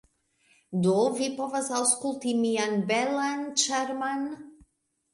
[0.85, 4.29] Do vi povas aŭskulti mian belan, ĉarman